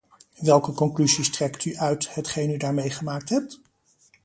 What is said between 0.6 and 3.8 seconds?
conclusies trekt u uit hetgeen u daar meegemaakt hebt?